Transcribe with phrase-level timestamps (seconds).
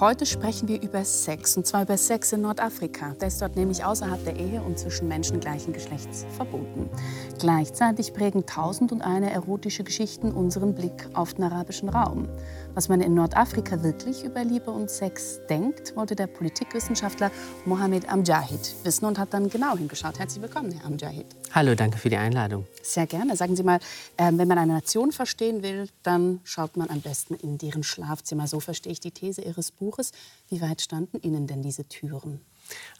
[0.00, 3.14] Heute sprechen wir über Sex, und zwar über Sex in Nordafrika.
[3.20, 6.88] Der ist dort nämlich außerhalb der Ehe und zwischen Menschen gleichen Geschlechts verboten.
[7.40, 12.28] Gleichzeitig prägen tausend und eine erotische Geschichten unseren Blick auf den arabischen Raum.
[12.78, 17.32] Was man in Nordafrika wirklich über Liebe und Sex denkt, wollte der Politikwissenschaftler
[17.64, 20.20] Mohamed Amjahid wissen und hat dann genau hingeschaut.
[20.20, 21.26] Herzlich willkommen, Herr Amjahid.
[21.52, 22.68] Hallo, danke für die Einladung.
[22.80, 23.34] Sehr gerne.
[23.34, 23.80] Sagen Sie mal,
[24.16, 28.46] äh, wenn man eine Nation verstehen will, dann schaut man am besten in deren Schlafzimmer.
[28.46, 30.12] So verstehe ich die These Ihres Buches.
[30.48, 32.40] Wie weit standen Ihnen denn diese Türen?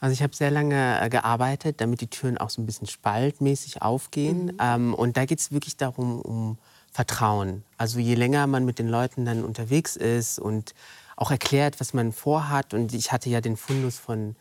[0.00, 3.80] Also ich habe sehr lange äh, gearbeitet, damit die Türen auch so ein bisschen spaltmäßig
[3.80, 4.46] aufgehen.
[4.46, 4.56] Mhm.
[4.60, 6.58] Ähm, und da geht es wirklich darum, um
[6.98, 7.62] Vertrauen.
[7.76, 10.74] Also je länger man mit den Leuten dann unterwegs ist und
[11.14, 12.74] auch erklärt, was man vorhat.
[12.74, 14.34] Und ich hatte ja den Fundus von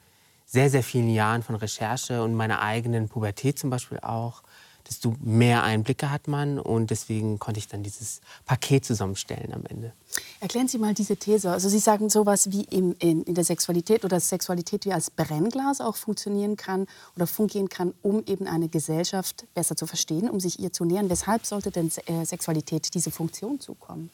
[0.48, 4.42] sehr, sehr vielen Jahren von Recherche und meiner eigenen Pubertät zum Beispiel auch,
[4.88, 9.94] desto mehr Einblicke hat man und deswegen konnte ich dann dieses Paket zusammenstellen am Ende.
[10.40, 11.52] Erklären Sie mal diese These.
[11.52, 15.82] Also Sie sagen sowas wie im, in, in der Sexualität oder Sexualität wie als Brennglas
[15.82, 20.60] auch funktionieren kann oder fungieren kann, um eben eine Gesellschaft besser zu verstehen, um sich
[20.60, 21.10] ihr zu nähern.
[21.10, 24.10] Weshalb sollte denn äh, Sexualität diese Funktion zukommen?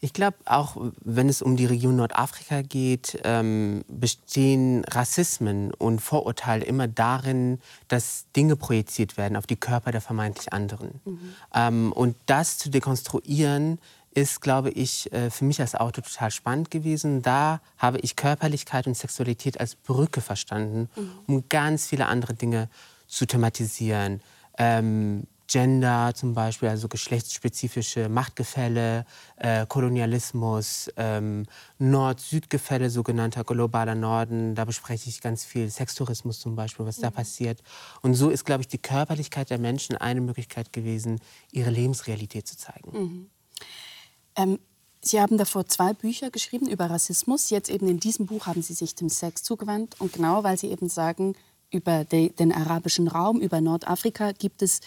[0.00, 6.64] Ich glaube, auch wenn es um die Region Nordafrika geht, ähm, bestehen Rassismen und Vorurteile
[6.64, 11.00] immer darin, dass Dinge projiziert werden auf die Körper der vermeintlich anderen.
[11.04, 11.18] Mhm.
[11.54, 13.78] Ähm, und das zu dekonstruieren,
[14.14, 17.22] ist, glaube ich, äh, für mich als Autor total spannend gewesen.
[17.22, 21.10] Da habe ich Körperlichkeit und Sexualität als Brücke verstanden, mhm.
[21.26, 22.68] um ganz viele andere Dinge
[23.06, 24.20] zu thematisieren.
[24.56, 31.46] Ähm, Gender zum Beispiel, also geschlechtsspezifische Machtgefälle, äh, Kolonialismus, ähm,
[31.78, 34.54] Nord-Süd-Gefälle, sogenannter globaler Norden.
[34.54, 37.02] Da bespreche ich ganz viel Sextourismus zum Beispiel, was mhm.
[37.02, 37.62] da passiert.
[38.02, 41.18] Und so ist, glaube ich, die Körperlichkeit der Menschen eine Möglichkeit gewesen,
[41.50, 42.90] ihre Lebensrealität zu zeigen.
[42.92, 43.30] Mhm.
[44.36, 44.58] Ähm,
[45.00, 47.50] Sie haben davor zwei Bücher geschrieben über Rassismus.
[47.50, 49.98] Jetzt eben in diesem Buch haben Sie sich dem Sex zugewandt.
[50.00, 51.34] Und genau weil Sie eben sagen,
[51.70, 54.80] über de, den arabischen Raum, über Nordafrika gibt es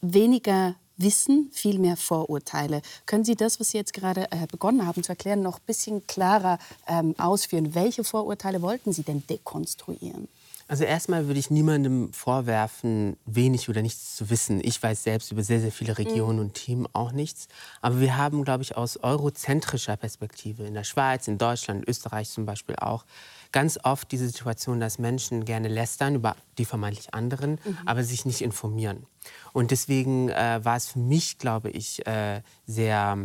[0.00, 2.82] weniger Wissen, viel mehr Vorurteile.
[3.06, 6.06] Können Sie das, was Sie jetzt gerade äh, begonnen haben zu erklären, noch ein bisschen
[6.06, 7.74] klarer ähm, ausführen?
[7.74, 10.28] Welche Vorurteile wollten Sie denn dekonstruieren?
[10.70, 14.60] Also erstmal würde ich niemandem vorwerfen, wenig oder nichts zu wissen.
[14.62, 16.44] Ich weiß selbst über sehr, sehr viele Regionen mhm.
[16.44, 17.48] und Themen auch nichts.
[17.80, 22.46] Aber wir haben, glaube ich, aus eurozentrischer Perspektive in der Schweiz, in Deutschland, Österreich zum
[22.46, 23.04] Beispiel auch,
[23.52, 27.78] ganz oft diese Situation, dass Menschen gerne lästern über die vermeintlich anderen, mhm.
[27.86, 29.06] aber sich nicht informieren.
[29.52, 33.18] Und deswegen äh, war es für mich, glaube ich, äh, sehr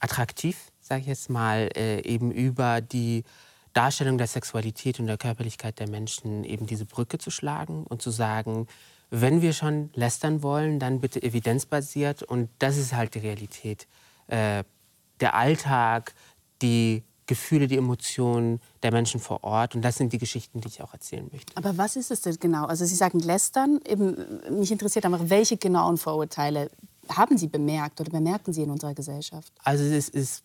[0.00, 3.24] attraktiv, sage ich jetzt mal, äh, eben über die
[3.72, 8.10] Darstellung der Sexualität und der Körperlichkeit der Menschen eben diese Brücke zu schlagen und zu
[8.10, 8.66] sagen,
[9.10, 12.22] wenn wir schon lästern wollen, dann bitte evidenzbasiert.
[12.22, 13.86] Und das ist halt die Realität.
[14.28, 14.64] Äh,
[15.20, 16.14] der Alltag,
[16.62, 19.76] die Gefühle, die Emotionen der Menschen vor Ort.
[19.76, 21.56] Und das sind die Geschichten, die ich auch erzählen möchte.
[21.56, 22.64] Aber was ist es denn genau?
[22.64, 23.78] Also Sie sagen Lästern.
[23.86, 24.16] Eben,
[24.58, 26.72] mich interessiert einfach, welche genauen Vorurteile
[27.08, 29.52] haben Sie bemerkt oder bemerken Sie in unserer Gesellschaft?
[29.62, 30.42] Also es ist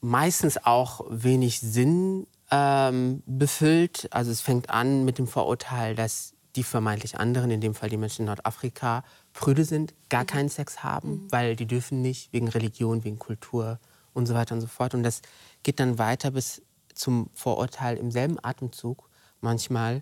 [0.00, 4.08] meistens auch wenig Sinn ähm, befüllt.
[4.10, 7.96] Also es fängt an mit dem Vorurteil, dass die vermeintlich anderen, in dem Fall die
[7.96, 11.32] Menschen in Nordafrika, prüde sind, gar keinen Sex haben, mhm.
[11.32, 13.78] weil die dürfen nicht wegen Religion, wegen Kultur
[14.14, 14.94] und so weiter und so fort.
[14.94, 15.20] Und das
[15.64, 16.62] geht dann weiter bis
[16.94, 19.08] zum Vorurteil im selben Atemzug
[19.40, 20.00] manchmal,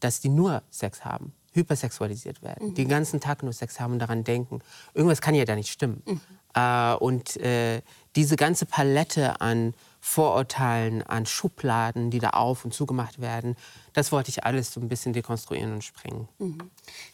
[0.00, 2.74] dass die nur Sex haben, hypersexualisiert werden, mhm.
[2.74, 4.60] den ganzen Tag nur Sex haben und daran denken,
[4.94, 6.02] irgendwas kann ja da nicht stimmen.
[6.04, 6.20] Mhm.
[6.54, 7.82] Äh, und äh,
[8.16, 13.54] diese ganze Palette an Vorurteilen, an Schubladen, die da auf und zugemacht werden,
[13.92, 16.28] das wollte ich alles so ein bisschen dekonstruieren und sprengen.
[16.38, 16.58] Mhm.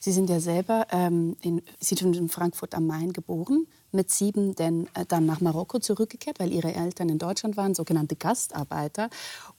[0.01, 4.55] Sie sind ja selber ähm, in, Sie sind in Frankfurt am Main geboren, mit sieben
[4.55, 9.09] denn, äh, dann nach Marokko zurückgekehrt, weil Ihre Eltern in Deutschland waren, sogenannte Gastarbeiter.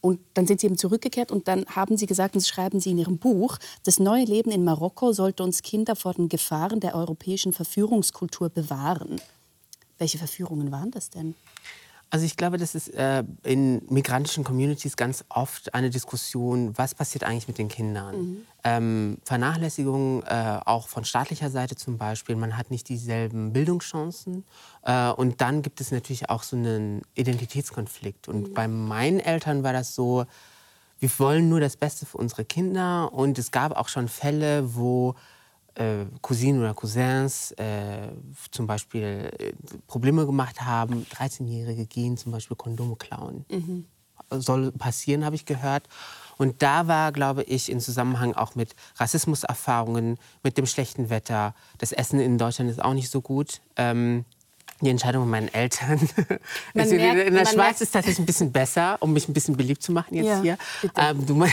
[0.01, 2.91] Und dann sind Sie eben zurückgekehrt und dann haben Sie gesagt, und das schreiben Sie
[2.91, 6.95] in Ihrem Buch, das neue Leben in Marokko sollte uns Kinder vor den Gefahren der
[6.95, 9.19] europäischen Verführungskultur bewahren.
[9.97, 11.35] Welche Verführungen waren das denn?
[12.11, 17.23] Also ich glaube, das ist äh, in migrantischen Communities ganz oft eine Diskussion, was passiert
[17.23, 18.17] eigentlich mit den Kindern.
[18.17, 18.37] Mhm.
[18.63, 22.35] Ähm, Vernachlässigung äh, auch von staatlicher Seite zum Beispiel.
[22.35, 24.43] Man hat nicht dieselben Bildungschancen.
[24.83, 28.27] Äh, und dann gibt es natürlich auch so einen Identitätskonflikt.
[28.27, 28.53] Und mhm.
[28.55, 30.25] bei meinen Eltern war das so,
[30.99, 33.13] wir wollen nur das Beste für unsere Kinder.
[33.13, 35.13] Und es gab auch schon Fälle, wo
[35.75, 38.09] äh, Cousinen oder Cousins äh,
[38.51, 39.53] zum Beispiel äh,
[39.87, 41.05] Probleme gemacht haben.
[41.05, 43.45] 13-Jährige gehen zum Beispiel Kondome klauen.
[43.49, 43.85] Mhm.
[44.31, 45.87] Soll passieren, habe ich gehört.
[46.37, 51.53] Und da war, glaube ich, in Zusammenhang auch mit Rassismuserfahrungen, mit dem schlechten Wetter.
[51.79, 53.61] Das Essen in Deutschland ist auch nicht so gut.
[53.75, 54.25] Ähm,
[54.85, 55.99] die Entscheidung meinen Eltern.
[56.75, 57.81] Also merkt, in der Schweiz merkt.
[57.81, 60.41] ist das jetzt ein bisschen besser, um mich ein bisschen beliebt zu machen jetzt ja,
[60.41, 60.57] hier.
[60.95, 61.45] Ähm, du,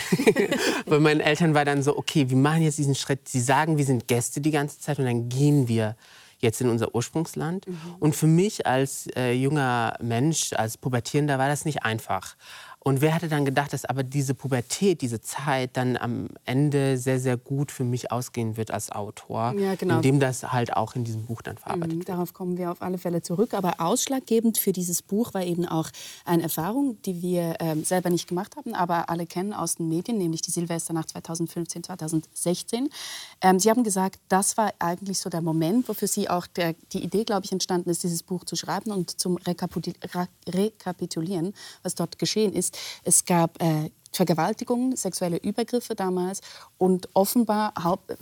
[0.86, 3.28] bei meinen Eltern war dann so, okay, wir machen jetzt diesen Schritt.
[3.28, 5.96] Sie sagen, wir sind Gäste die ganze Zeit und dann gehen wir
[6.38, 7.66] jetzt in unser Ursprungsland.
[7.66, 7.78] Mhm.
[7.98, 12.36] Und für mich als äh, junger Mensch, als Pubertierender, war das nicht einfach.
[12.86, 17.18] Und wer hätte dann gedacht, dass aber diese Pubertät, diese Zeit dann am Ende sehr,
[17.18, 19.96] sehr gut für mich ausgehen wird als Autor, ja, genau.
[19.96, 22.10] indem das halt auch in diesem Buch dann verarbeitet mhm, wird.
[22.10, 23.54] Darauf kommen wir auf alle Fälle zurück.
[23.54, 25.90] Aber ausschlaggebend für dieses Buch war eben auch
[26.24, 30.16] eine Erfahrung, die wir ähm, selber nicht gemacht haben, aber alle kennen aus den Medien,
[30.16, 32.88] nämlich die Silvesternacht 2015, 2016.
[33.40, 37.02] Ähm, Sie haben gesagt, das war eigentlich so der Moment, wofür Sie auch der, die
[37.02, 41.52] Idee, glaube ich, entstanden ist, dieses Buch zu schreiben und zum Rekapitulieren,
[41.82, 42.75] was dort geschehen ist.
[43.04, 46.40] Es gab äh, Vergewaltigungen, sexuelle Übergriffe damals
[46.78, 48.16] und offenbar haupt, äh,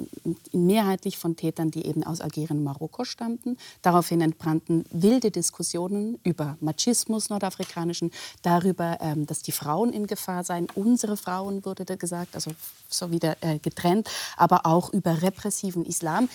[0.53, 3.57] mehrheitlich von Tätern, die eben aus Algerien und Marokko stammten.
[3.83, 8.11] Daraufhin entbrannten wilde Diskussionen über Machismus nordafrikanischen,
[8.43, 10.67] darüber, ähm, dass die Frauen in Gefahr seien.
[10.75, 12.51] Unsere Frauen wurde da gesagt, also
[12.89, 16.29] so wieder äh, getrennt, aber auch über repressiven Islam.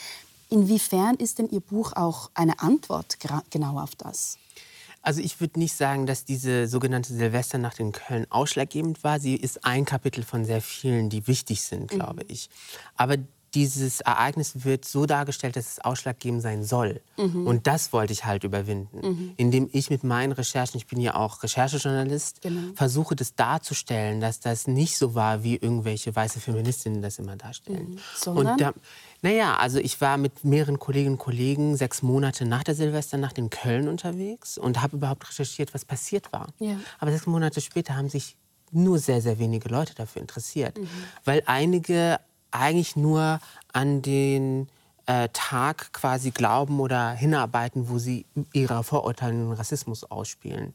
[0.49, 3.17] Inwiefern ist denn Ihr Buch auch eine Antwort
[3.51, 4.37] genau auf das?
[5.01, 9.19] Also ich würde nicht sagen, dass diese sogenannte Silvesternacht in Köln ausschlaggebend war.
[9.19, 12.29] Sie ist ein Kapitel von sehr vielen, die wichtig sind, glaube mhm.
[12.29, 12.49] ich.
[12.95, 13.15] Aber
[13.55, 17.01] dieses Ereignis wird so dargestellt, dass es ausschlaggebend sein soll.
[17.17, 17.47] Mhm.
[17.47, 19.33] Und das wollte ich halt überwinden, mhm.
[19.37, 22.73] indem ich mit meinen Recherchen, ich bin ja auch Recherchejournalist, genau.
[22.75, 27.91] versuche das darzustellen, dass das nicht so war, wie irgendwelche weiße Feministinnen das immer darstellen.
[27.91, 27.99] Mhm.
[28.15, 28.47] Sondern?
[28.53, 28.73] Und da,
[29.21, 33.49] naja, also ich war mit mehreren Kolleginnen und Kollegen sechs Monate nach der Silvesternacht in
[33.49, 36.47] Köln unterwegs und habe überhaupt recherchiert, was passiert war.
[36.59, 36.77] Ja.
[36.99, 38.37] Aber sechs Monate später haben sich
[38.71, 40.87] nur sehr, sehr wenige Leute dafür interessiert, mhm.
[41.25, 42.19] weil einige
[42.51, 43.39] eigentlich nur
[43.73, 44.67] an den
[45.05, 50.73] äh, Tag quasi glauben oder hinarbeiten, wo sie ihre Vorurteile und Rassismus ausspielen.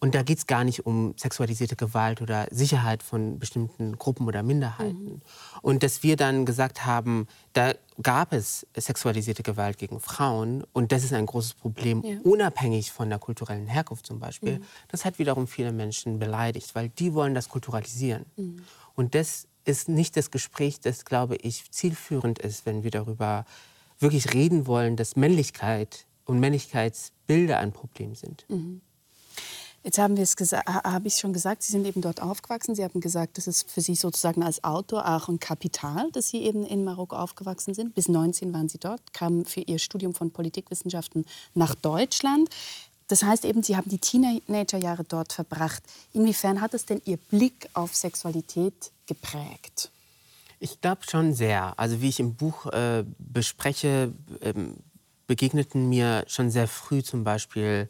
[0.00, 4.42] Und da geht es gar nicht um sexualisierte Gewalt oder Sicherheit von bestimmten Gruppen oder
[4.44, 5.14] Minderheiten.
[5.14, 5.22] Mhm.
[5.60, 11.02] Und dass wir dann gesagt haben, da gab es sexualisierte Gewalt gegen Frauen und das
[11.02, 12.18] ist ein großes Problem, ja.
[12.22, 14.60] unabhängig von der kulturellen Herkunft zum Beispiel.
[14.60, 14.64] Mhm.
[14.86, 18.24] Das hat wiederum viele Menschen beleidigt, weil die wollen das kulturalisieren.
[18.36, 18.62] Mhm.
[18.94, 23.44] Und das ist nicht das Gespräch, das, glaube ich, zielführend ist, wenn wir darüber
[23.98, 28.44] wirklich reden wollen, dass Männlichkeit und Männlichkeitsbilder ein Problem sind.
[28.48, 28.80] Mhm.
[29.84, 32.74] Jetzt haben wir es habe ich schon gesagt, Sie sind eben dort aufgewachsen.
[32.74, 36.42] Sie haben gesagt, das ist für Sie sozusagen als Autor auch ein Kapital, dass Sie
[36.42, 37.94] eben in Marokko aufgewachsen sind.
[37.94, 42.50] Bis 19 waren Sie dort, kamen für Ihr Studium von Politikwissenschaften nach Deutschland.
[43.08, 45.82] Das heißt eben, Sie haben die Teenagerjahre dort verbracht.
[46.12, 49.90] Inwiefern hat es denn Ihr Blick auf Sexualität geprägt?
[50.60, 51.78] Ich glaube schon sehr.
[51.78, 54.12] Also wie ich im Buch äh, bespreche,
[54.42, 54.76] ähm,
[55.26, 57.88] begegneten mir schon sehr früh zum Beispiel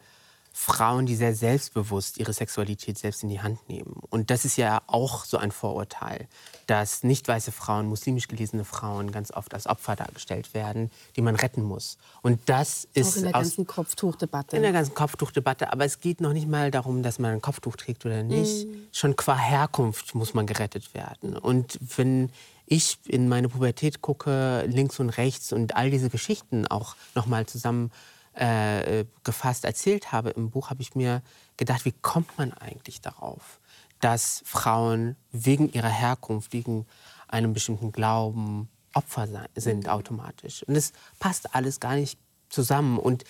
[0.61, 4.03] Frauen, die sehr selbstbewusst ihre Sexualität selbst in die Hand nehmen.
[4.11, 6.27] Und das ist ja auch so ein Vorurteil,
[6.67, 11.37] dass nicht weiße Frauen, muslimisch gelesene Frauen ganz oft als Opfer dargestellt werden, die man
[11.37, 11.97] retten muss.
[12.23, 14.57] Und das ist auch in der ganzen Kopftuchdebatte.
[14.57, 17.77] In der ganzen Kopftuchdebatte, aber es geht noch nicht mal darum, dass man ein Kopftuch
[17.77, 18.67] trägt oder nicht.
[18.67, 18.89] Mm.
[18.91, 21.37] Schon qua Herkunft muss man gerettet werden.
[21.37, 22.33] Und wenn
[22.67, 27.47] ich in meine Pubertät gucke, links und rechts und all diese Geschichten auch noch mal
[27.47, 27.93] zusammen
[28.39, 31.23] äh, gefasst erzählt habe im Buch, habe ich mir
[31.57, 33.61] gedacht, wie kommt man eigentlich darauf,
[34.01, 36.87] dass Frauen wegen ihrer Herkunft, wegen
[37.27, 39.91] einem bestimmten Glauben Opfer sind mhm.
[39.91, 40.63] automatisch.
[40.65, 42.19] Und es passt alles gar nicht
[42.49, 42.99] zusammen.
[42.99, 43.25] Und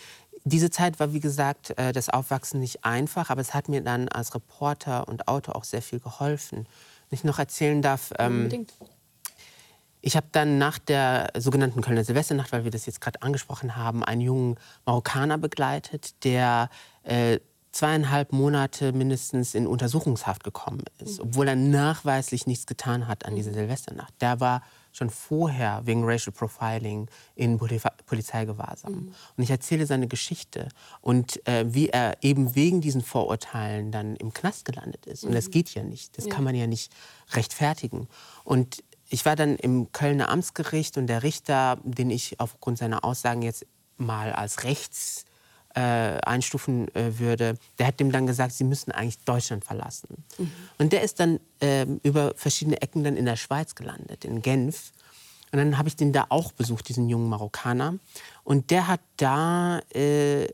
[0.45, 4.09] diese Zeit war, wie gesagt, äh, das Aufwachsen nicht einfach, aber es hat mir dann
[4.09, 6.67] als Reporter und Autor auch sehr viel geholfen.
[7.11, 8.73] Wenn ich noch erzählen darf, ähm, Unbedingt.
[10.01, 14.05] Ich habe dann nach der sogenannten Kölner Silvesternacht, weil wir das jetzt gerade angesprochen haben,
[14.05, 16.71] einen jungen Marokkaner begleitet, der
[17.03, 17.41] äh,
[17.73, 21.29] zweieinhalb Monate mindestens in Untersuchungshaft gekommen ist, mhm.
[21.29, 24.15] obwohl er nachweislich nichts getan hat an dieser Silvesternacht.
[24.21, 24.63] Der war
[24.93, 27.59] schon vorher wegen Racial Profiling in
[28.07, 28.93] Polizeigewahrsam.
[28.93, 29.15] Mhm.
[29.37, 30.69] Und ich erzähle seine Geschichte
[31.01, 35.25] und äh, wie er eben wegen diesen Vorurteilen dann im Knast gelandet ist.
[35.25, 35.51] Und das mhm.
[35.53, 36.17] geht ja nicht.
[36.19, 36.35] Das ja.
[36.35, 36.93] kann man ja nicht
[37.33, 38.09] rechtfertigen.
[38.45, 43.43] Und ich war dann im Kölner Amtsgericht und der Richter, den ich aufgrund seiner Aussagen
[43.43, 45.25] jetzt mal als rechts
[45.75, 50.25] äh, einstufen äh, würde, der hat dem dann gesagt, sie müssen eigentlich Deutschland verlassen.
[50.39, 50.53] Mhm.
[50.79, 54.93] Und der ist dann äh, über verschiedene Ecken dann in der Schweiz gelandet, in Genf.
[55.53, 57.95] Und dann habe ich den da auch besucht, diesen jungen Marokkaner.
[58.45, 60.49] Und der hat da äh,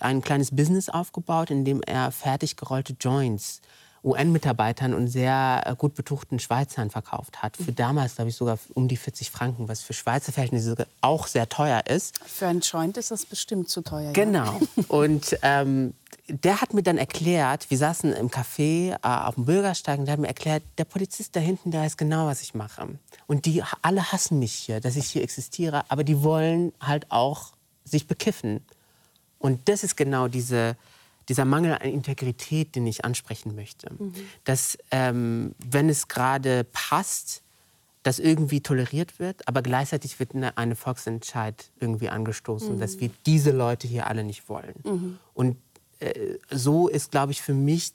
[0.00, 3.60] ein kleines Business aufgebaut, in dem er fertig gerollte Joints
[4.06, 7.56] UN-Mitarbeitern und sehr äh, gut betuchten Schweizern verkauft hat.
[7.56, 11.48] Für damals, glaube ich, sogar um die 40 Franken, was für Schweizer Verhältnisse auch sehr
[11.48, 12.20] teuer ist.
[12.24, 14.12] Für einen Joint ist das bestimmt zu teuer.
[14.12, 14.60] Genau.
[14.76, 14.84] Ja.
[14.88, 15.94] Und ähm,
[16.28, 20.12] der hat mir dann erklärt, wir saßen im Café äh, auf dem Bürgersteig und der
[20.12, 22.88] hat mir erklärt, der Polizist da hinten, der weiß genau, was ich mache.
[23.26, 27.52] Und die alle hassen mich hier, dass ich hier existiere, aber die wollen halt auch
[27.84, 28.64] sich bekiffen.
[29.38, 30.76] Und das ist genau diese,
[31.28, 33.92] dieser Mangel an Integrität, den ich ansprechen möchte.
[33.92, 34.14] Mhm.
[34.44, 37.42] Dass, ähm, wenn es gerade passt,
[38.02, 42.80] das irgendwie toleriert wird, aber gleichzeitig wird eine, eine Volksentscheid irgendwie angestoßen, mhm.
[42.80, 44.74] dass wir diese Leute hier alle nicht wollen.
[44.84, 45.18] Mhm.
[45.34, 45.56] Und
[45.98, 47.92] äh, so ist, glaube ich, für mich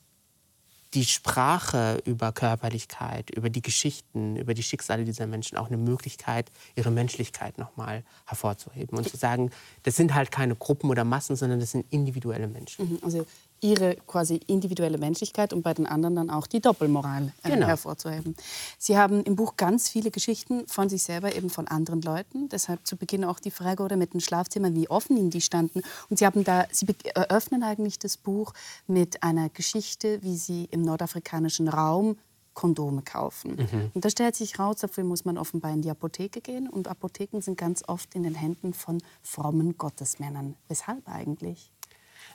[0.94, 6.52] die Sprache über Körperlichkeit, über die Geschichten, über die Schicksale dieser Menschen auch eine Möglichkeit,
[6.76, 9.52] ihre Menschlichkeit nochmal hervorzuheben und zu sagen,
[9.84, 12.90] das sind halt keine Gruppen oder Massen, sondern das sind individuelle Menschen.
[12.90, 13.26] Mhm, also
[13.62, 17.68] ihre quasi individuelle Menschlichkeit und bei den anderen dann auch die Doppelmoral äh, genau.
[17.68, 18.36] hervorzuheben.
[18.78, 22.50] Sie haben im Buch ganz viele Geschichten von sich selber, eben von anderen Leuten.
[22.50, 25.82] Deshalb zu Beginn auch die Frage oder mit den Schlafzimmern, wie offen Ihnen die standen.
[26.10, 28.54] Und Sie haben da, Sie eröffnen eigentlich das Buch
[28.88, 32.18] mit einer Geschichte, wie Sie im nordafrikanischen Raum
[32.54, 33.56] Kondome kaufen.
[33.56, 33.92] Mhm.
[33.94, 36.68] Und da stellt sich raus, dafür muss man offenbar in die Apotheke gehen.
[36.68, 40.56] Und Apotheken sind ganz oft in den Händen von frommen Gottesmännern.
[40.68, 41.72] Weshalb eigentlich?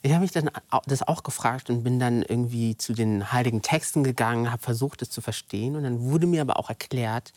[0.03, 0.51] Ich habe mich dann
[0.87, 5.11] das auch gefragt und bin dann irgendwie zu den heiligen Texten gegangen, habe versucht, es
[5.11, 5.77] zu verstehen.
[5.77, 7.33] Und dann wurde mir aber auch erklärt,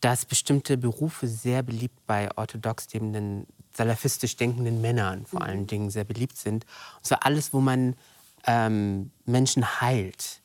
[0.00, 6.04] dass bestimmte Berufe sehr beliebt bei orthodox lebenden, salafistisch denkenden Männern vor allen Dingen sehr
[6.04, 6.64] beliebt sind.
[6.96, 7.94] Und zwar alles, wo man
[8.46, 10.40] ähm, Menschen heilt.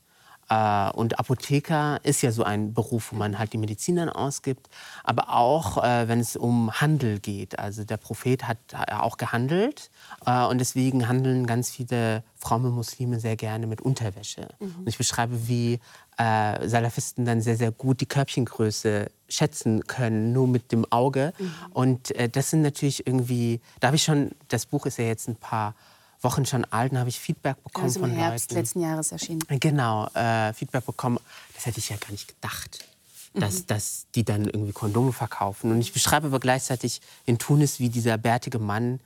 [0.53, 4.69] Äh, und Apotheker ist ja so ein Beruf, wo man halt die Medizin dann ausgibt.
[5.03, 7.57] Aber auch, äh, wenn es um Handel geht.
[7.57, 8.57] Also der Prophet hat
[8.91, 9.89] auch gehandelt.
[10.25, 14.47] Äh, und deswegen handeln ganz viele fromme Muslime sehr gerne mit Unterwäsche.
[14.59, 14.75] Mhm.
[14.79, 15.79] Und ich beschreibe, wie
[16.17, 21.33] äh, Salafisten dann sehr, sehr gut die Körbchengröße schätzen können, nur mit dem Auge.
[21.39, 21.53] Mhm.
[21.71, 25.27] Und äh, das sind natürlich irgendwie, da habe ich schon, das Buch ist ja jetzt
[25.27, 25.73] ein paar
[26.23, 28.61] Wochen schon alt und habe ich Feedback bekommen also im von Herbst Leuten.
[28.61, 29.41] letzten Jahres erschienen.
[29.47, 31.19] Genau, äh, Feedback bekommen.
[31.53, 32.85] Das hätte ich ja gar nicht gedacht,
[33.33, 33.67] dass, mhm.
[33.67, 35.71] dass die dann irgendwie Kondome verkaufen.
[35.71, 38.99] Und ich beschreibe aber gleichzeitig in Tunis, wie dieser bärtige Mann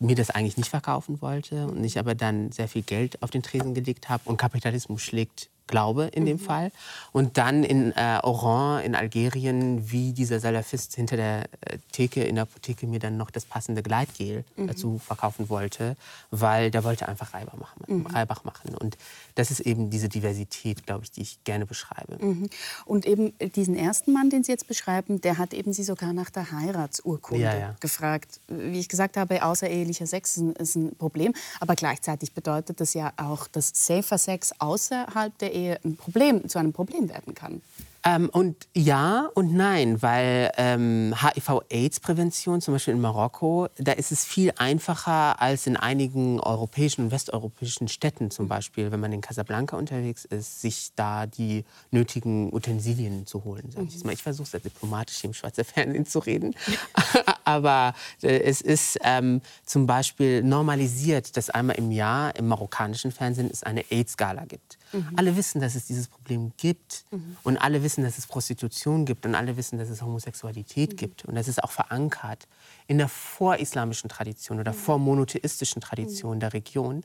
[0.00, 3.42] mir das eigentlich nicht verkaufen wollte und ich aber dann sehr viel Geld auf den
[3.42, 6.40] Tresen gelegt habe und Kapitalismus schlägt Glaube in dem mhm.
[6.40, 6.72] Fall.
[7.12, 12.34] Und dann in äh, Oran in Algerien, wie dieser Salafist hinter der äh, Theke in
[12.34, 14.66] der Apotheke mir dann noch das passende Gleitgel mhm.
[14.66, 15.96] dazu verkaufen wollte,
[16.30, 18.06] weil der wollte einfach Reibach machen, mhm.
[18.06, 18.74] Reibach machen.
[18.74, 18.96] Und
[19.34, 22.18] das ist eben diese Diversität, glaube ich, die ich gerne beschreibe.
[22.24, 22.48] Mhm.
[22.84, 26.30] Und eben diesen ersten Mann, den Sie jetzt beschreiben, der hat eben Sie sogar nach
[26.30, 27.76] der Heiratsurkunde ja, ja.
[27.80, 28.40] gefragt.
[28.48, 32.94] Wie ich gesagt habe, außerehelicher Sex ist ein, ist ein Problem, aber gleichzeitig bedeutet das
[32.94, 37.62] ja auch, dass Safer Sex außerhalb der Ehe ein Problem, zu einem Problem werden kann.
[38.04, 44.24] Ähm, und ja und nein, weil ähm, HIV-Aids-Prävention, zum Beispiel in Marokko, da ist es
[44.24, 49.76] viel einfacher als in einigen europäischen und westeuropäischen Städten zum Beispiel, wenn man in Casablanca
[49.76, 53.64] unterwegs ist, sich da die nötigen Utensilien zu holen.
[53.70, 54.10] Sag ich mhm.
[54.10, 56.54] ich versuche sehr diplomatisch im Schweizer Fernsehen zu reden,
[57.44, 63.50] aber äh, es ist ähm, zum Beispiel normalisiert, dass einmal im Jahr im marokkanischen Fernsehen
[63.52, 64.77] es eine AIDS-Gala gibt.
[64.92, 65.08] Mhm.
[65.16, 67.36] Alle wissen, dass es dieses Problem gibt mhm.
[67.42, 70.96] und alle wissen, dass es Prostitution gibt und alle wissen, dass es Homosexualität mhm.
[70.96, 72.48] gibt und das ist auch verankert
[72.86, 74.76] in der vorislamischen Tradition oder mhm.
[74.76, 76.40] vormonotheistischen Tradition mhm.
[76.40, 77.04] der Region.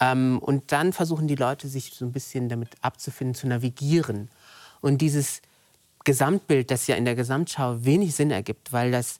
[0.00, 4.28] Ähm, und dann versuchen die Leute, sich so ein bisschen damit abzufinden, zu navigieren.
[4.80, 5.42] Und dieses
[6.04, 9.18] Gesamtbild, das ja in der Gesamtschau wenig Sinn ergibt, weil das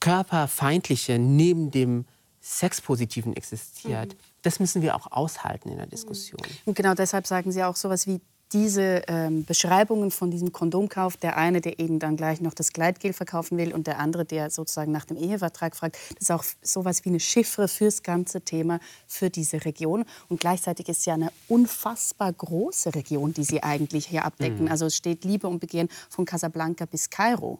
[0.00, 2.04] Körperfeindliche neben dem
[2.40, 4.31] Sexpositiven existiert, mhm.
[4.42, 6.40] Das müssen wir auch aushalten in der Diskussion.
[6.64, 8.20] Und genau deshalb sagen Sie auch sowas wie
[8.52, 13.12] diese ähm, Beschreibungen von diesem Kondomkauf, der eine, der eben dann gleich noch das Gleitgel
[13.12, 17.04] verkaufen will und der andere, der sozusagen nach dem Ehevertrag fragt, das ist auch sowas
[17.04, 20.04] wie eine Chiffre fürs ganze Thema, für diese Region.
[20.28, 24.64] Und gleichzeitig ist es ja eine unfassbar große Region, die sie eigentlich hier abdecken.
[24.64, 24.70] Mhm.
[24.70, 27.58] Also es steht Liebe und Begehren von Casablanca bis Kairo.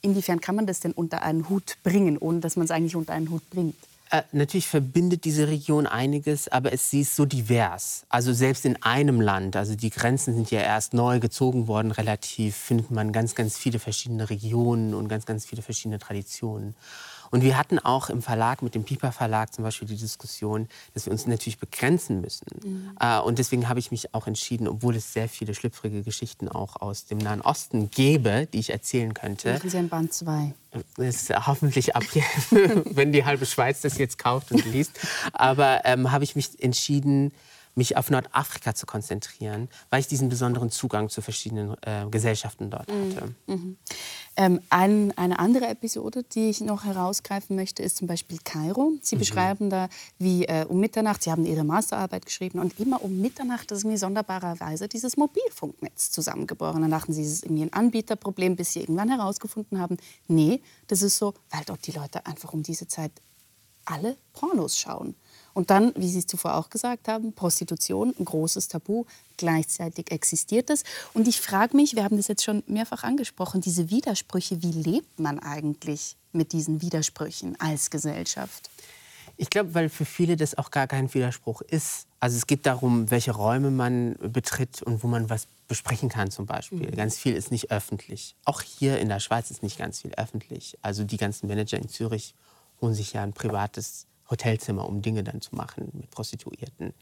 [0.00, 3.12] Inwiefern kann man das denn unter einen Hut bringen, ohne dass man es eigentlich unter
[3.12, 3.76] einen Hut bringt?
[4.14, 8.06] Äh, natürlich verbindet diese Region einiges, aber es, sie ist so divers.
[8.08, 12.54] Also selbst in einem Land, also die Grenzen sind ja erst neu gezogen worden, relativ
[12.54, 16.76] findet man ganz, ganz viele verschiedene Regionen und ganz, ganz viele verschiedene Traditionen.
[17.30, 21.06] Und wir hatten auch im Verlag, mit dem Piper Verlag zum Beispiel die Diskussion, dass
[21.06, 22.46] wir uns natürlich begrenzen müssen.
[22.62, 22.96] Mhm.
[23.00, 26.76] Äh, und deswegen habe ich mich auch entschieden, obwohl es sehr viele schlüpfrige Geschichten auch
[26.76, 29.54] aus dem Nahen Osten gäbe, die ich erzählen könnte.
[29.54, 30.54] Machen Sie ein Band 2.
[30.96, 32.02] Das ist hoffentlich ab,
[32.50, 34.92] wenn die halbe Schweiz das jetzt kauft und liest.
[35.32, 37.32] Aber ähm, habe ich mich entschieden,
[37.74, 42.88] mich auf Nordafrika zu konzentrieren, weil ich diesen besonderen Zugang zu verschiedenen äh, Gesellschaften dort
[42.88, 43.16] mhm.
[43.16, 43.34] hatte.
[43.46, 43.76] Mhm.
[44.36, 48.92] Ähm, ein, eine andere Episode, die ich noch herausgreifen möchte, ist zum Beispiel Kairo.
[49.00, 49.20] Sie mhm.
[49.20, 49.88] beschreiben da,
[50.18, 53.98] wie äh, um Mitternacht, Sie haben Ihre Masterarbeit geschrieben und immer um Mitternacht ist irgendwie
[53.98, 56.82] sonderbarerweise dieses Mobilfunknetz zusammengebrochen.
[56.82, 59.96] Dann dachten Sie, es ist irgendwie ein Anbieterproblem, bis Sie irgendwann herausgefunden haben,
[60.28, 63.12] nee, das ist so, weil dort die Leute einfach um diese Zeit
[63.84, 65.14] alle Pornos schauen.
[65.54, 69.04] Und dann, wie Sie es zuvor auch gesagt haben, Prostitution, ein großes Tabu,
[69.36, 70.82] gleichzeitig existiert es.
[71.14, 75.20] Und ich frage mich, wir haben das jetzt schon mehrfach angesprochen, diese Widersprüche, wie lebt
[75.20, 78.68] man eigentlich mit diesen Widersprüchen als Gesellschaft?
[79.36, 82.06] Ich glaube, weil für viele das auch gar kein Widerspruch ist.
[82.20, 86.46] Also es geht darum, welche Räume man betritt und wo man was besprechen kann zum
[86.46, 86.90] Beispiel.
[86.90, 86.96] Mhm.
[86.96, 88.36] Ganz viel ist nicht öffentlich.
[88.44, 90.78] Auch hier in der Schweiz ist nicht ganz viel öffentlich.
[90.82, 92.34] Also die ganzen Manager in Zürich
[92.84, 96.92] holen sich ja ein privates Hotelzimmer, um Dinge dann zu machen mit Prostituierten.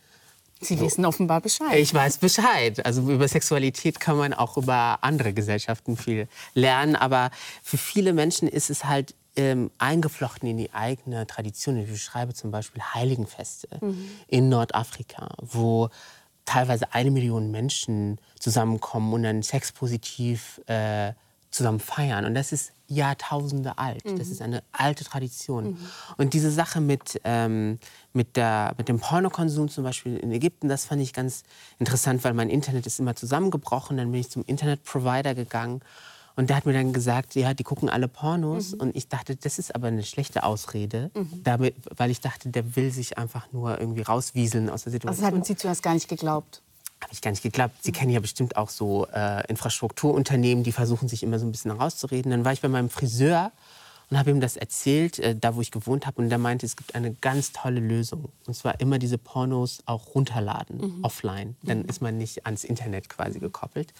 [0.60, 1.74] Sie wissen offenbar Bescheid.
[1.74, 2.86] Ich weiß Bescheid.
[2.86, 6.94] Also über Sexualität kann man auch über andere Gesellschaften viel lernen.
[6.94, 7.32] Aber
[7.64, 11.78] für viele Menschen ist es halt ähm, eingeflochten in die eigene Tradition.
[11.78, 14.08] Ich beschreibe zum Beispiel Heiligenfeste mhm.
[14.28, 15.90] in Nordafrika, wo
[16.44, 21.12] teilweise eine Million Menschen zusammenkommen und dann sexpositiv äh,
[21.50, 22.24] zusammen feiern.
[22.24, 24.04] Und das ist Jahrtausende alt.
[24.04, 24.18] Mhm.
[24.18, 25.70] Das ist eine alte Tradition.
[25.70, 25.78] Mhm.
[26.16, 27.78] Und diese Sache mit, ähm,
[28.12, 31.42] mit, der, mit dem Pornokonsum zum Beispiel in Ägypten, das fand ich ganz
[31.78, 33.96] interessant, weil mein Internet ist immer zusammengebrochen.
[33.96, 35.80] Dann bin ich zum Internetprovider gegangen.
[36.34, 38.72] Und der hat mir dann gesagt, ja, die gucken alle Pornos.
[38.72, 38.80] Mhm.
[38.80, 41.42] Und ich dachte, das ist aber eine schlechte Ausrede, mhm.
[41.44, 45.24] damit, weil ich dachte, der will sich einfach nur irgendwie rauswieseln aus der Situation.
[45.24, 46.62] Also hatten Sie zuerst gar nicht geglaubt?
[47.02, 47.74] Habe ich gar nicht geglaubt.
[47.82, 51.72] Sie kennen ja bestimmt auch so äh, Infrastrukturunternehmen, die versuchen sich immer so ein bisschen
[51.72, 52.30] rauszureden.
[52.30, 53.52] Dann war ich bei meinem Friseur
[54.08, 56.22] und habe ihm das erzählt, äh, da wo ich gewohnt habe.
[56.22, 58.30] Und der meinte, es gibt eine ganz tolle Lösung.
[58.46, 61.04] Und zwar immer diese Pornos auch runterladen, mhm.
[61.04, 61.56] offline.
[61.62, 61.88] Dann mhm.
[61.88, 63.92] ist man nicht ans Internet quasi gekoppelt.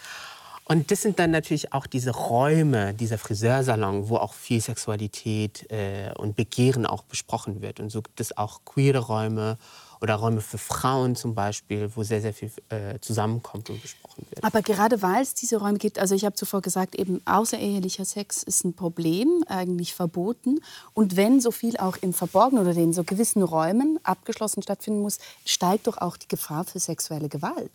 [0.64, 6.12] Und das sind dann natürlich auch diese Räume, dieser Friseursalon, wo auch viel Sexualität äh,
[6.16, 7.80] und Begehren auch besprochen wird.
[7.80, 9.58] Und so gibt es auch queere Räume
[10.02, 14.42] oder Räume für Frauen zum Beispiel, wo sehr, sehr viel äh, zusammenkommt und besprochen wird.
[14.44, 18.42] Aber gerade weil es diese Räume gibt, also ich habe zuvor gesagt, eben außerehelicher Sex
[18.42, 20.60] ist ein Problem, eigentlich verboten.
[20.92, 25.18] Und wenn so viel auch im Verborgenen oder in so gewissen Räumen abgeschlossen stattfinden muss,
[25.46, 27.70] steigt doch auch die Gefahr für sexuelle Gewalt.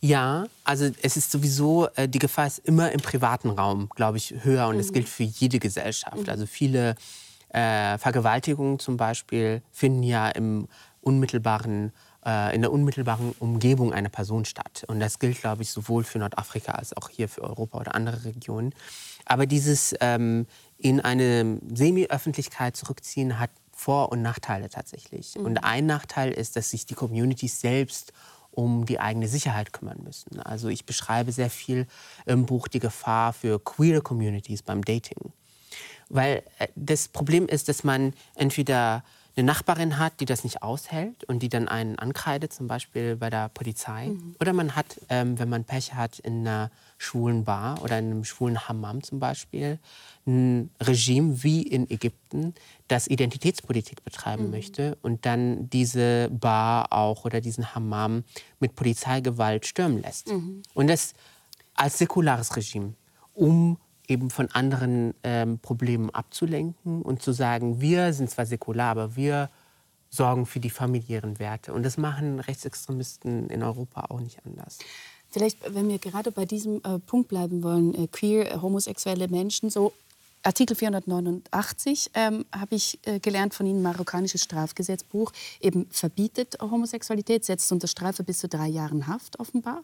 [0.00, 4.34] Ja, also es ist sowieso, äh, die Gefahr ist immer im privaten Raum, glaube ich,
[4.42, 4.78] höher und mhm.
[4.78, 6.16] das gilt für jede Gesellschaft.
[6.16, 6.28] Mhm.
[6.28, 6.96] Also viele
[7.50, 10.66] äh, Vergewaltigungen zum Beispiel finden ja im
[11.02, 11.92] unmittelbaren,
[12.24, 14.84] äh, in der unmittelbaren Umgebung einer Person statt.
[14.86, 18.24] Und das gilt, glaube ich, sowohl für Nordafrika als auch hier für Europa oder andere
[18.24, 18.74] Regionen.
[19.24, 20.46] Aber dieses ähm,
[20.78, 25.36] in eine Semi-Öffentlichkeit zurückziehen hat Vor- und Nachteile tatsächlich.
[25.36, 25.44] Mhm.
[25.44, 28.12] Und ein Nachteil ist, dass sich die Communities selbst
[28.50, 30.40] um die eigene Sicherheit kümmern müssen.
[30.40, 31.86] Also ich beschreibe sehr viel
[32.26, 35.32] im Buch die Gefahr für queer Communities beim Dating.
[36.08, 41.24] Weil äh, das Problem ist, dass man entweder eine Nachbarin hat, die das nicht aushält
[41.24, 44.08] und die dann einen ankreidet, zum Beispiel bei der Polizei.
[44.08, 44.36] Mhm.
[44.40, 48.24] Oder man hat, ähm, wenn man Pech hat, in einer schwulen Bar oder in einem
[48.24, 49.78] schwulen Hammam zum Beispiel,
[50.26, 52.54] ein Regime wie in Ägypten,
[52.88, 54.50] das Identitätspolitik betreiben mhm.
[54.50, 58.24] möchte und dann diese Bar auch oder diesen Hammam
[58.60, 60.28] mit Polizeigewalt stürmen lässt.
[60.28, 60.62] Mhm.
[60.74, 61.14] Und das
[61.74, 62.94] als säkulares Regime,
[63.34, 63.78] um
[64.12, 69.50] eben von anderen ähm, Problemen abzulenken und zu sagen, wir sind zwar säkular, aber wir
[70.10, 71.72] sorgen für die familiären Werte.
[71.72, 74.78] Und das machen Rechtsextremisten in Europa auch nicht anders.
[75.30, 79.94] Vielleicht, wenn wir gerade bei diesem äh, Punkt bleiben wollen, äh, queer, homosexuelle Menschen, so
[80.42, 87.70] Artikel 489 ähm, habe ich äh, gelernt von Ihnen, marokkanisches Strafgesetzbuch, eben verbietet Homosexualität, setzt
[87.70, 89.82] unter Strafe bis zu drei Jahren Haft offenbar.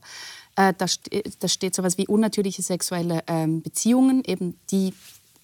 [0.57, 4.95] Äh, da, st da steht sowas wie unnatürliche sexuelle ähm, Beziehungen, eben die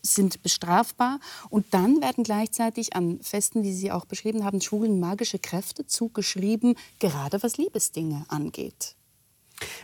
[0.02, 1.20] sind bestrafbar.
[1.48, 6.74] Und dann werden gleichzeitig an Festen, wie Sie auch beschrieben haben, Schulen magische Kräfte zugeschrieben,
[6.98, 8.96] gerade was Liebesdinge angeht.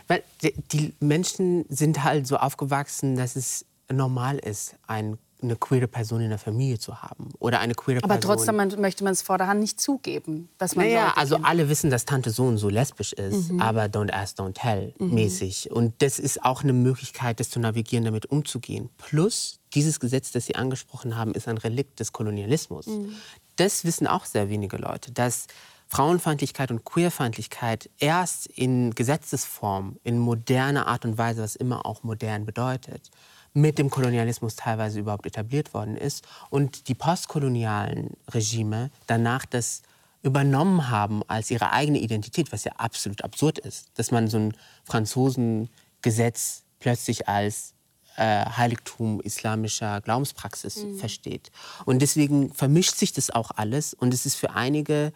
[0.07, 6.21] Weil die Menschen sind halt so aufgewachsen, dass es normal ist, ein, eine queere Person
[6.21, 8.37] in der Familie zu haben oder eine queere Aber Person.
[8.37, 11.47] trotzdem man, möchte man es vorderhand nicht zugeben, dass man naja, also kennt.
[11.47, 13.61] alle wissen, dass Tante so und so lesbisch ist, mhm.
[13.61, 15.13] aber don't ask, don't tell mhm.
[15.13, 15.71] mäßig.
[15.71, 18.89] Und das ist auch eine Möglichkeit, das zu navigieren, damit umzugehen.
[18.97, 22.87] Plus dieses Gesetz, das Sie angesprochen haben, ist ein Relikt des Kolonialismus.
[22.87, 23.15] Mhm.
[23.55, 25.47] Das wissen auch sehr wenige Leute, dass
[25.91, 32.45] Frauenfeindlichkeit und Queerfeindlichkeit erst in Gesetzesform, in moderner Art und Weise, was immer auch modern
[32.45, 33.11] bedeutet,
[33.53, 39.81] mit dem Kolonialismus teilweise überhaupt etabliert worden ist und die postkolonialen Regime danach das
[40.23, 44.53] übernommen haben als ihre eigene Identität, was ja absolut absurd ist, dass man so ein
[44.83, 47.73] Franzosengesetz plötzlich als
[48.17, 50.97] äh, Heiligtum islamischer Glaubenspraxis mhm.
[50.97, 51.51] versteht.
[51.85, 55.11] Und deswegen vermischt sich das auch alles und es ist für einige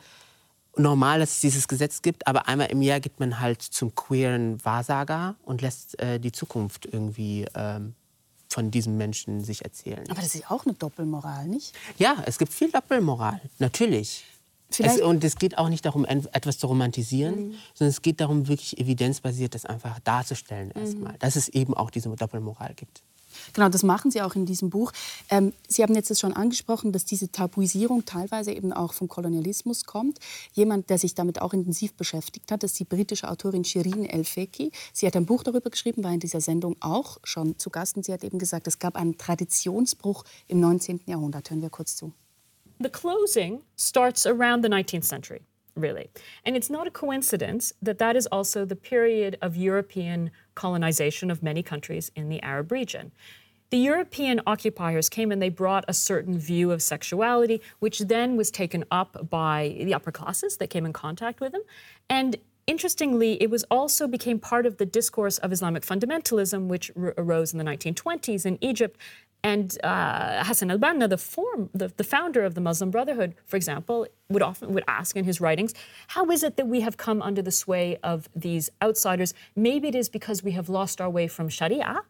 [0.78, 4.64] normal, dass es dieses Gesetz gibt, aber einmal im Jahr geht man halt zum queeren
[4.66, 7.96] Wahrsager und lässt äh, die Zukunft irgendwie ähm,
[8.56, 10.10] von diesem Menschen sich erzählen.
[10.10, 11.74] Aber das ist auch eine Doppelmoral, nicht?
[11.98, 14.24] Ja, es gibt viel Doppelmoral, natürlich.
[14.80, 17.56] Es, und es geht auch nicht darum, etwas zu romantisieren, mhm.
[17.74, 20.82] sondern es geht darum, wirklich evidenzbasiert das einfach darzustellen mhm.
[20.82, 23.04] erstmal, dass es eben auch diese Doppelmoral gibt.
[23.54, 24.92] Genau, das machen Sie auch in diesem Buch.
[25.30, 30.20] Ähm, Sie haben jetzt schon angesprochen, dass diese Tabuisierung teilweise eben auch vom Kolonialismus kommt.
[30.54, 34.72] Jemand, der sich damit auch intensiv beschäftigt hat, ist die britische Autorin Shirin El-Feki.
[34.94, 37.98] Sie hat ein Buch darüber geschrieben, war in dieser Sendung auch schon zu Gast.
[37.98, 41.02] Und sie hat eben gesagt, es gab einen Traditionsbruch im 19.
[41.06, 41.50] Jahrhundert.
[41.50, 42.12] Hören wir kurz zu.
[42.80, 45.42] The closing starts around the 19th century.
[45.76, 46.10] really.
[46.46, 51.44] And it's not a coincidence that that is also the period of European colonization of
[51.44, 53.12] many countries in the Arab region.
[53.72, 58.52] The European occupiers came and they brought a certain view of sexuality, which then was
[58.52, 61.64] taken up by the upper classes that came in contact with them.
[62.10, 62.38] And
[62.68, 67.58] interestingly, it was also became part of the discourse of Islamic fundamentalism, which arose in
[67.58, 69.00] the 1920s in Egypt
[69.46, 74.08] and uh, Hassan al-Banna, the, form, the, the, founder of the Muslim Brotherhood, for example,
[74.28, 75.76] would often would ask in his writings,
[76.08, 79.36] "How is it that we have come under the sway of these outsiders?
[79.56, 82.02] Maybe it is because we have lost our way from Sharia."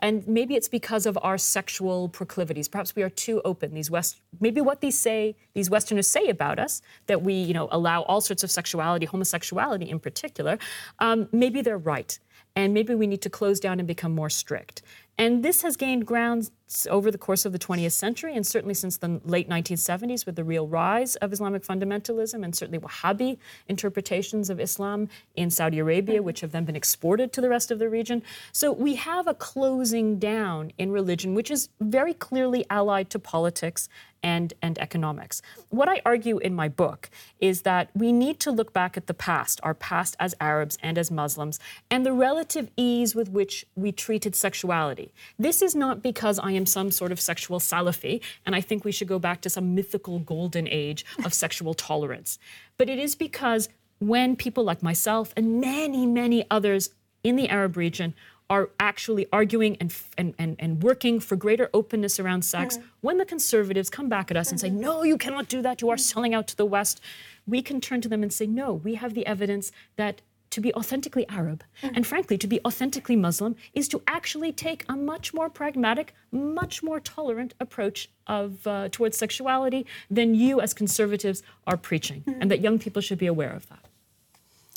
[0.00, 2.68] And maybe it's because of our sexual proclivities.
[2.68, 3.72] Perhaps we are too open.
[3.72, 7.68] These West, maybe what these say, these Westerners say about us, that we, you know,
[7.70, 10.58] allow all sorts of sexuality, homosexuality in particular.
[10.98, 12.18] Um, maybe they're right,
[12.54, 14.82] and maybe we need to close down and become more strict.
[15.16, 16.50] And this has gained ground
[16.90, 20.44] over the course of the 20th century, and certainly since the late 1970s, with the
[20.44, 26.40] real rise of Islamic fundamentalism and certainly Wahhabi interpretations of Islam in Saudi Arabia, which
[26.40, 28.22] have then been exported to the rest of the region.
[28.52, 33.88] So we have a closing down in religion, which is very clearly allied to politics
[34.24, 35.42] and, and economics.
[35.68, 39.12] What I argue in my book is that we need to look back at the
[39.12, 43.92] past, our past as Arabs and as Muslims, and the relative ease with which we
[43.92, 45.12] treated sexuality.
[45.38, 48.92] This is not because I am some sort of sexual Salafi, and I think we
[48.92, 52.38] should go back to some mythical golden age of sexual tolerance.
[52.76, 56.90] But it is because when people like myself and many, many others
[57.22, 58.14] in the Arab region
[58.50, 62.86] are actually arguing and, and, and, and working for greater openness around sex, mm-hmm.
[63.00, 64.80] when the conservatives come back at us and say, mm-hmm.
[64.80, 67.00] no, you cannot do that, you are selling out to the West,
[67.46, 70.20] we can turn to them and say, no, we have the evidence that
[70.54, 71.94] to be authentically Arab mm-hmm.
[71.94, 76.82] and frankly to be authentically Muslim is to actually take a much more pragmatic, much
[76.82, 82.40] more tolerant approach of uh, towards sexuality than you as conservatives are preaching, mm-hmm.
[82.40, 83.84] and that young people should be aware of that.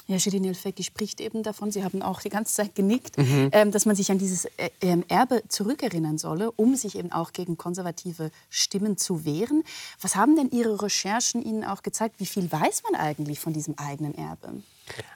[0.10, 3.50] Ja, Shirin El-Feki spricht eben davon, Sie haben auch die ganze Zeit genickt, mhm.
[3.52, 7.34] ähm, dass man sich an dieses äh, ähm, Erbe zurückerinnern solle, um sich eben auch
[7.34, 9.64] gegen konservative Stimmen zu wehren.
[10.00, 12.22] Was haben denn Ihre Recherchen Ihnen auch gezeigt?
[12.22, 14.64] Wie viel weiß man eigentlich von diesem eigenen Erbe?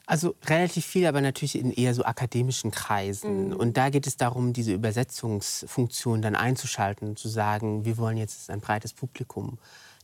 [0.05, 3.49] Also relativ viel, aber natürlich in eher so akademischen Kreisen.
[3.49, 3.53] Mhm.
[3.53, 8.49] Und da geht es darum, diese Übersetzungsfunktion dann einzuschalten und zu sagen, wir wollen jetzt
[8.49, 9.57] ein breites Publikum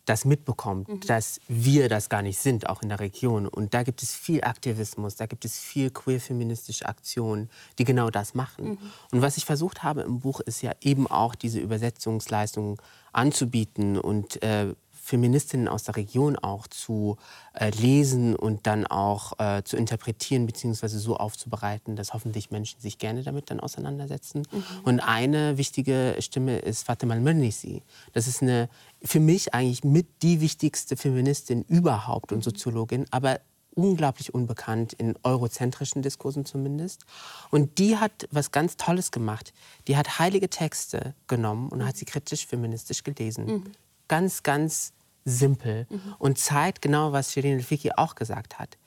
[0.07, 0.99] das mitbekommt, mhm.
[1.01, 3.47] dass wir das gar nicht sind, auch in der Region.
[3.47, 8.33] Und da gibt es viel Aktivismus, da gibt es viel queer-feministische Aktionen, die genau das
[8.33, 8.69] machen.
[8.69, 8.77] Mhm.
[9.11, 14.41] Und was ich versucht habe im Buch, ist ja eben auch diese Übersetzungsleistung anzubieten und
[14.43, 14.73] äh,
[15.07, 17.15] Feministinnen aus der Region auch zu
[17.53, 20.87] äh, lesen und dann auch äh, zu interpretieren bzw.
[20.87, 24.43] so aufzubereiten, dass hoffentlich Menschen sich gerne damit dann auseinandersetzen.
[24.51, 24.63] Mhm.
[24.83, 27.83] Und eine wichtige Stimme ist Fatima al-Mernisi.
[28.11, 28.67] Das ist eine
[29.01, 32.43] für mich eigentlich mit die wichtigste Feministin überhaupt und mhm.
[32.43, 33.39] Soziologin, aber
[33.75, 37.05] unglaublich unbekannt, in eurozentrischen Diskursen zumindest.
[37.49, 39.53] Und die hat was ganz Tolles gemacht.
[39.87, 43.45] Die hat heilige Texte genommen und hat sie kritisch feministisch gelesen.
[43.45, 43.71] Mhm.
[44.09, 44.93] Ganz, ganz
[45.27, 46.15] simpel mhm.
[46.19, 48.77] und zeigt genau, was Shirin Fiki auch gesagt hat.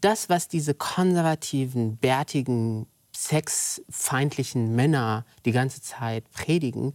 [0.00, 6.92] Das, was diese konservativen, bärtigen, sexfeindlichen Männer die ganze Zeit predigen,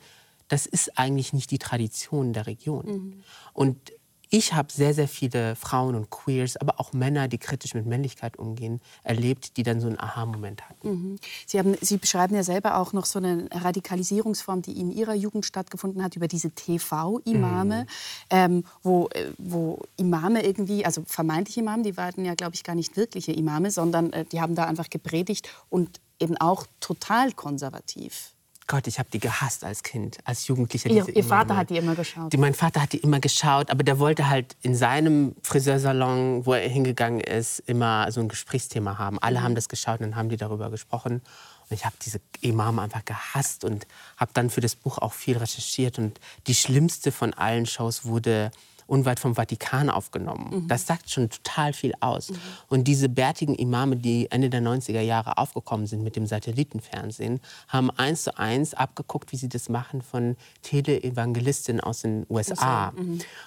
[0.50, 2.86] das ist eigentlich nicht die Tradition der Region.
[2.86, 3.24] Mhm.
[3.54, 3.92] Und
[4.34, 8.40] ich habe sehr, sehr viele Frauen und Queers, aber auch Männer, die kritisch mit Männlichkeit
[8.40, 10.90] umgehen, erlebt, die dann so einen Aha-Moment hatten.
[10.90, 11.20] Mhm.
[11.46, 15.46] Sie, haben, Sie beschreiben ja selber auch noch so eine Radikalisierungsform, die in Ihrer Jugend
[15.46, 17.88] stattgefunden hat, über diese TV-Imame, mhm.
[18.30, 22.76] ähm, wo, äh, wo Imame irgendwie, also vermeintliche Imame, die waren ja, glaube ich, gar
[22.76, 28.32] nicht wirkliche Imame, sondern äh, die haben da einfach gepredigt und eben auch total konservativ.
[28.68, 30.90] Gott, ich habe die gehasst als Kind, als Jugendlicher.
[30.90, 31.60] Ihr, ihr Vater Imame.
[31.60, 32.32] hat die immer geschaut.
[32.32, 36.54] Die, mein Vater hat die immer geschaut, aber der wollte halt in seinem Friseursalon, wo
[36.54, 39.20] er hingegangen ist, immer so ein Gesprächsthema haben.
[39.20, 41.22] Alle haben das geschaut und dann haben die darüber gesprochen.
[41.70, 45.38] Und ich habe diese Imame einfach gehasst und habe dann für das Buch auch viel
[45.38, 46.00] recherchiert.
[46.00, 48.52] Und die schlimmste von allen Shows wurde
[48.92, 50.68] unweit vom Vatikan aufgenommen.
[50.68, 52.32] Das sagt schon total viel aus.
[52.68, 57.90] Und diese bärtigen Imame, die Ende der 90er Jahre aufgekommen sind mit dem Satellitenfernsehen, haben
[57.92, 62.94] eins zu eins abgeguckt, wie sie das machen von Teleevangelistinnen aus den USA.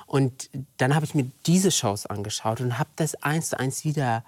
[0.07, 4.24] Und dann habe ich mir diese Shows angeschaut und habe das eins zu eins wieder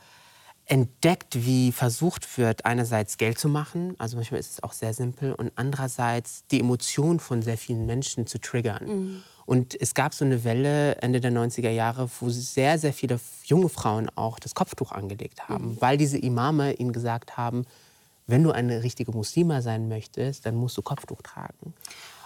[0.67, 5.33] entdeckt, wie versucht wird, einerseits Geld zu machen, also manchmal ist es auch sehr simpel,
[5.33, 9.23] und andererseits die Emotion von sehr vielen Menschen zu triggern.
[9.47, 13.69] Und es gab so eine Welle Ende der 90er Jahre, wo sehr, sehr viele junge
[13.69, 17.65] Frauen auch das Kopftuch angelegt haben, weil diese Imame ihnen gesagt haben,
[18.27, 21.75] wenn du eine richtige Muslima sein möchtest, dann musst du Kopftuch tragen.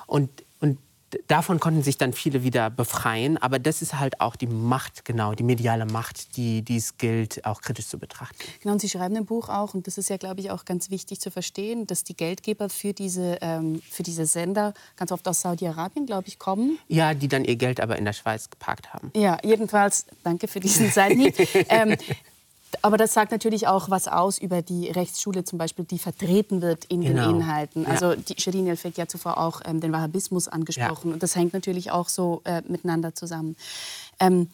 [0.07, 0.31] Und,
[0.61, 0.79] und
[1.27, 3.39] davon konnten sich dann viele wieder befreien.
[3.39, 7.45] Aber das ist halt auch die Macht, genau, die mediale Macht, die, die es gilt,
[7.45, 8.37] auch kritisch zu betrachten.
[8.61, 10.91] Genau, und Sie schreiben im Buch auch, und das ist ja, glaube ich, auch ganz
[10.91, 15.41] wichtig zu verstehen, dass die Geldgeber für diese, ähm, für diese Sender ganz oft aus
[15.41, 16.79] Saudi-Arabien, glaube ich, kommen.
[16.89, 19.11] Ja, die dann ihr Geld aber in der Schweiz geparkt haben.
[19.15, 21.35] Ja, jedenfalls, danke für diesen Seitenhieb.
[21.69, 21.97] ähm,
[22.83, 26.85] aber das sagt natürlich auch was aus über die Rechtsschule zum Beispiel, die vertreten wird
[26.87, 27.27] in Genau.
[27.29, 27.83] den Inhalten.
[27.83, 27.89] Ja.
[27.91, 31.13] Also die Shirin El-Fek ja zuvor auch ähm, den Wahhabismus angesprochen.
[31.13, 33.57] Und das hängt natürlich auch so äh, miteinander zusammen.
[34.19, 34.49] Ähm,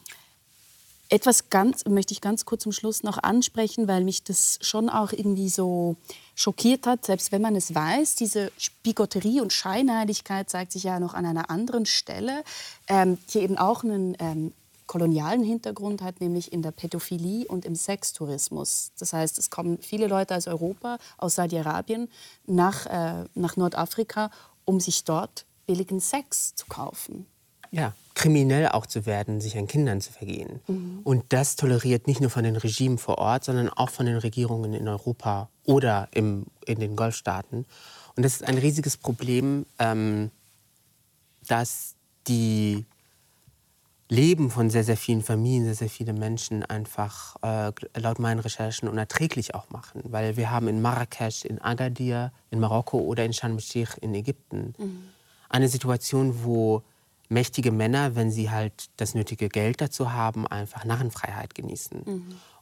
[1.09, 5.13] etwas ganz, möchte ich ganz kurz zum Schluss noch ansprechen, weil mich das schon auch
[5.13, 5.95] irgendwie so
[6.35, 8.17] schockiert hat, selbst wenn man es weiß.
[8.17, 12.43] Diese Spigotterie und Scheinheiligkeit zeigt sich ja noch an einer anderen Stelle,
[12.89, 14.53] ähm, die eben auch einen ähm,
[14.87, 18.93] kolonialen Hintergrund hat, nämlich in der Pädophilie und im Sextourismus.
[18.99, 22.09] Das heißt, es kommen viele Leute aus Europa, aus Saudi-Arabien
[22.47, 24.31] nach, äh, nach Nordafrika,
[24.65, 27.27] um sich dort billigen Sex zu kaufen.
[27.73, 30.61] Ja, kriminell auch zu werden, sich an Kindern zu vergehen.
[31.05, 34.73] Und das toleriert nicht nur von den Regimen vor Ort, sondern auch von den Regierungen
[34.73, 37.67] in Europa oder im, in den Golfstaaten.
[38.15, 40.31] Und das ist ein riesiges Problem, ähm,
[41.47, 41.95] dass
[42.29, 42.87] die
[44.09, 48.89] Leben von sehr, sehr vielen Familien, sehr, sehr viele Menschen einfach äh, laut meinen Recherchen
[48.89, 50.03] unerträglich auch machen.
[50.05, 54.75] Weil wir haben in Marrakesch, in Agadir, in Marokko oder in Sharm el-Sheikh in Ägypten
[55.49, 56.83] eine Situation, wo
[57.29, 62.03] mächtige Männer, wenn sie halt das nötige Geld dazu haben, einfach Narrenfreiheit genießen.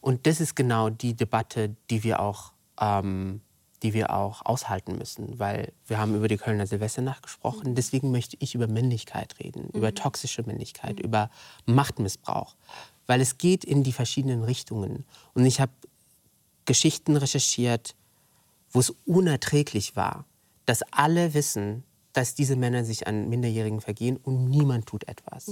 [0.00, 3.40] Und das ist genau die Debatte, die wir auch ähm,
[3.82, 7.74] die wir auch aushalten müssen, weil wir haben über die Kölner Silvesternacht gesprochen.
[7.74, 11.30] Deswegen möchte ich über Männlichkeit reden, über toxische Männlichkeit, über
[11.66, 12.56] Machtmissbrauch,
[13.06, 15.04] weil es geht in die verschiedenen Richtungen.
[15.34, 15.72] Und ich habe
[16.64, 17.94] Geschichten recherchiert,
[18.70, 20.24] wo es unerträglich war,
[20.66, 25.48] dass alle wissen, dass diese Männer sich an Minderjährigen vergehen und niemand tut etwas.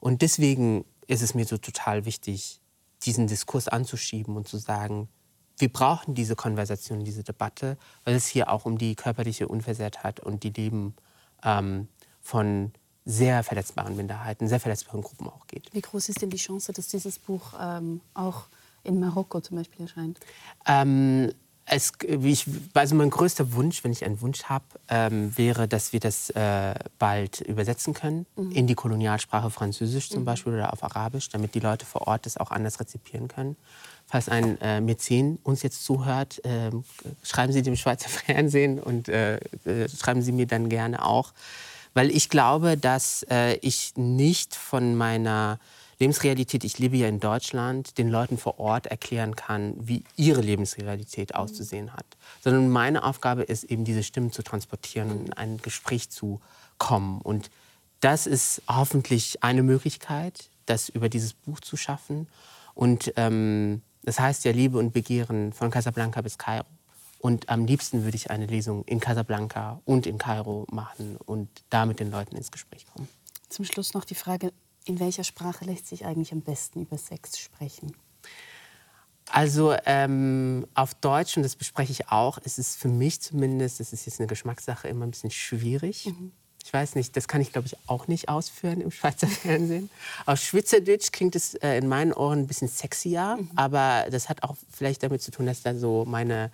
[0.00, 2.60] Und deswegen ist es mir so total wichtig,
[3.02, 5.08] diesen Diskurs anzuschieben und zu sagen,
[5.60, 10.42] wir brauchen diese Konversation, diese Debatte, weil es hier auch um die körperliche Unversehrtheit und
[10.42, 10.94] die Leben
[11.42, 11.88] ähm,
[12.20, 12.72] von
[13.04, 15.72] sehr verletzbaren Minderheiten, sehr verletzbaren Gruppen auch geht.
[15.72, 18.44] Wie groß ist denn die Chance, dass dieses Buch ähm, auch
[18.84, 20.18] in Marokko zum Beispiel erscheint?
[20.66, 21.32] Ähm,
[21.66, 26.00] es, ich, also mein größter Wunsch, wenn ich einen Wunsch habe, ähm, wäre, dass wir
[26.00, 31.54] das äh, bald übersetzen können in die Kolonialsprache Französisch zum Beispiel oder auf Arabisch, damit
[31.54, 33.56] die Leute vor Ort das auch anders rezipieren können.
[34.10, 36.82] Falls ein äh, Mäzen uns jetzt zuhört, ähm,
[37.22, 41.32] schreiben Sie dem Schweizer Fernsehen und äh, äh, schreiben Sie mir dann gerne auch,
[41.94, 45.60] weil ich glaube, dass äh, ich nicht von meiner
[46.00, 51.36] Lebensrealität, ich lebe ja in Deutschland, den Leuten vor Ort erklären kann, wie ihre Lebensrealität
[51.36, 52.06] auszusehen hat.
[52.42, 56.40] Sondern meine Aufgabe ist eben, diese Stimmen zu transportieren und in ein Gespräch zu
[56.78, 57.20] kommen.
[57.20, 57.50] Und
[58.00, 62.26] das ist hoffentlich eine Möglichkeit, das über dieses Buch zu schaffen.
[62.74, 66.66] Und ähm, das heißt ja Liebe und Begehren von Casablanca bis Kairo.
[67.20, 71.86] Und am liebsten würde ich eine Lesung in Casablanca und in Kairo machen und da
[71.86, 73.06] mit den Leuten ins Gespräch kommen.
[73.48, 74.52] Zum Schluss noch die Frage,
[74.84, 77.92] in welcher Sprache lässt sich eigentlich am besten über Sex sprechen?
[79.30, 83.92] Also ähm, auf Deutsch, und das bespreche ich auch, ist es für mich zumindest, das
[83.92, 86.12] ist jetzt eine Geschmackssache, immer ein bisschen schwierig.
[86.64, 89.90] Ich weiß nicht, das kann ich glaube ich auch nicht ausführen im Schweizer Fernsehen.
[90.26, 94.56] Auf Schweizerdeutsch klingt es äh, in meinen Ohren ein bisschen sexier, aber das hat auch
[94.70, 96.50] vielleicht damit zu tun, dass da so meine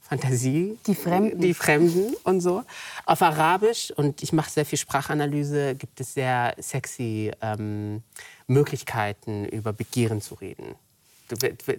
[0.00, 1.40] Fantasie, Die Fremden.
[1.40, 2.64] die Fremden und so.
[3.06, 8.02] Auf Arabisch, und ich mache sehr viel Sprachanalyse, gibt es sehr sexy ähm,
[8.48, 10.74] Möglichkeiten, über Begehren zu reden.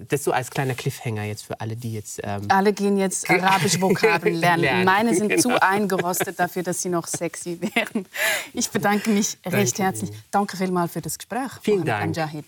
[0.09, 2.19] Das so als kleiner Cliffhanger jetzt für alle, die jetzt.
[2.23, 4.61] Ähm alle gehen jetzt arabisch Vokabeln lernen.
[4.61, 4.85] lernen.
[4.85, 5.41] Meine sind genau.
[5.41, 8.05] zu eingerostet dafür, dass sie noch sexy wären.
[8.53, 10.11] Ich bedanke mich recht Danke herzlich.
[10.11, 10.23] Ihnen.
[10.31, 11.51] Danke vielmals für das Gespräch.
[11.61, 12.03] Vielen Dank.
[12.03, 12.45] Anjahid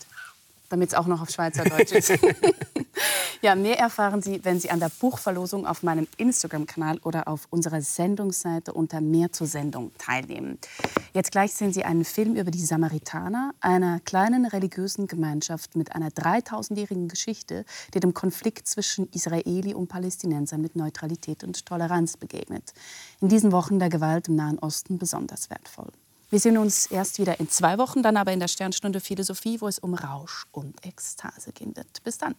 [0.68, 2.12] damit es auch noch auf Schweizerdeutsch ist.
[3.42, 7.80] ja, mehr erfahren Sie, wenn Sie an der Buchverlosung auf meinem Instagram-Kanal oder auf unserer
[7.80, 10.58] Sendungsseite unter Mehr zur Sendung teilnehmen.
[11.12, 16.08] Jetzt gleich sehen Sie einen Film über die Samaritaner, einer kleinen religiösen Gemeinschaft mit einer
[16.08, 22.72] 3000-jährigen Geschichte, die dem Konflikt zwischen Israeli und Palästinensern mit Neutralität und Toleranz begegnet.
[23.20, 25.92] In diesen Wochen der Gewalt im Nahen Osten besonders wertvoll.
[26.34, 29.68] Wir sehen uns erst wieder in zwei Wochen, dann aber in der Sternstunde Philosophie, wo
[29.68, 32.02] es um Rausch und Ekstase gehen wird.
[32.02, 32.34] Bis dann.